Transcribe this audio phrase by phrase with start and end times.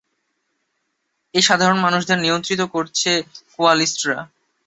[1.33, 3.11] এই সাধারণ মানুষদের নিয়ন্ত্রিত করছে
[3.53, 4.19] কোয়ালিস্টরা।